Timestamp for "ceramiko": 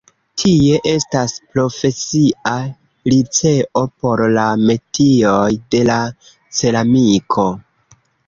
6.61-7.47